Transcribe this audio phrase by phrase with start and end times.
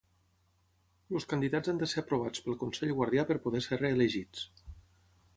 [1.17, 4.47] Els candidats han de ser aprovats pel Consell Guardià per poder ser reelegits.